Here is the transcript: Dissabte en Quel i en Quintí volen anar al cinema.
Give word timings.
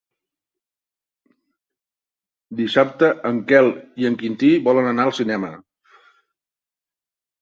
Dissabte 2.61 3.09
en 3.33 3.43
Quel 3.51 3.71
i 4.05 4.09
en 4.11 4.19
Quintí 4.23 4.53
volen 4.69 4.93
anar 4.93 5.07
al 5.11 5.15
cinema. 5.23 5.53